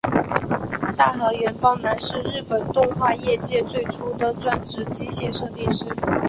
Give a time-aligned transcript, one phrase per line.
[0.95, 5.85] 大河原邦男是日本动画业界最初的专职机械设定师。